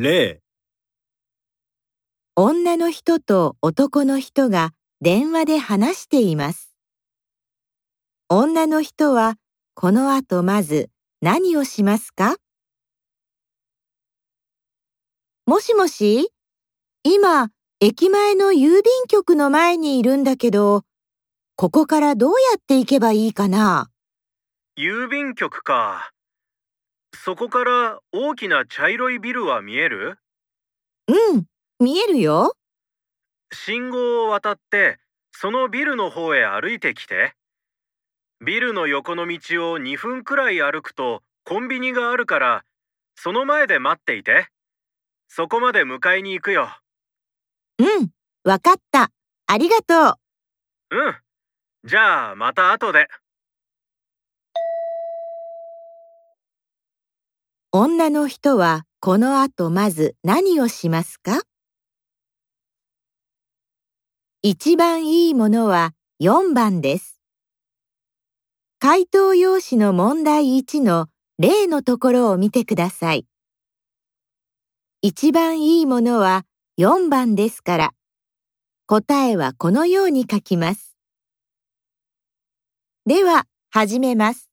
[0.00, 0.38] 例、
[2.36, 6.72] 女の人と男の人が電話で話しています。
[8.28, 9.34] 女の人は
[9.74, 10.88] この後まず
[11.20, 12.36] 何をしますか？
[15.46, 16.28] もしもし？
[17.02, 17.48] 今、
[17.80, 20.84] 駅前の郵便局の前にいるんだけど、
[21.56, 23.90] ここからどうやって行けばいいかな？
[24.78, 26.12] 郵便局か。
[27.14, 30.18] そこから大きな茶色いビルは見える？
[31.08, 31.44] うん、
[31.80, 32.54] 見えるよ。
[33.52, 34.98] 信号を渡って
[35.32, 37.34] そのビルの方へ歩いてきて。
[38.44, 42.64] ビルの横の道を2分くらい歩くとコンビニがあるから
[43.16, 44.48] その前で待っていて。
[45.28, 46.70] そこまで迎えに行くよ。
[47.78, 48.10] うん、
[48.44, 49.10] わかった。
[49.46, 50.18] ありがと
[50.90, 50.96] う。
[50.96, 51.16] うん。
[51.84, 53.08] じゃあまた後で。
[57.70, 61.42] 女の人はこの後まず何をしますか？
[64.40, 67.20] 一番いいものは4番です。
[68.78, 71.08] 回答用紙の問題1の
[71.38, 73.26] 例のところを見てください。
[75.02, 76.46] 一番いいものは
[76.78, 77.90] 4番ですから、
[78.86, 80.96] 答えはこのように書きます。
[83.04, 84.47] では、始めます。